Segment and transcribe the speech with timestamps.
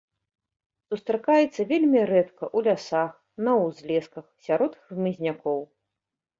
[0.87, 3.11] Сустракаецца вельмі рэдка ў лясах,
[3.45, 5.59] на ўзлесках, сярод хмызнякоў.